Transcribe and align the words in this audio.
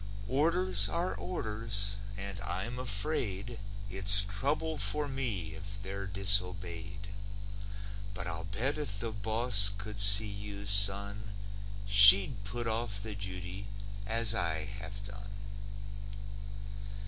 Orders 0.29 0.89
are 0.89 1.13
orders 1.13 1.99
and 2.17 2.39
I'm 2.41 2.79
afraid 2.79 3.59
It's 3.87 4.23
trouble 4.23 4.79
for 4.79 5.07
me 5.07 5.53
if 5.53 5.79
they're 5.83 6.07
disobeyed. 6.07 7.09
But 8.15 8.25
I'll 8.25 8.45
bet 8.45 8.79
if 8.79 8.99
the 8.99 9.11
boss 9.11 9.69
could 9.77 9.99
see 9.99 10.25
you, 10.25 10.65
son, 10.65 11.35
She'd 11.85 12.43
put 12.45 12.65
off 12.65 12.99
the 13.03 13.13
duty, 13.13 13.67
as 14.07 14.33
I 14.33 14.63
have 14.65 15.03
done. 15.05 15.29